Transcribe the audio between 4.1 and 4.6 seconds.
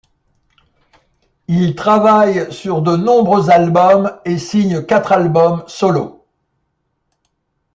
et